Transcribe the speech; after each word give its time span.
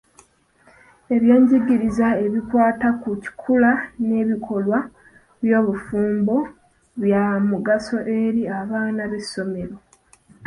Ebyenjigiriza 1.15 2.07
ebikwata 2.25 2.89
ku 3.01 3.09
kikula 3.23 3.71
n'ebikolwa 4.07 4.79
by'obufumbo 5.43 6.37
bya 7.03 7.23
mugaso 7.49 7.97
eri 8.21 8.41
abaana 8.59 9.03
b'essomero. 9.11 9.75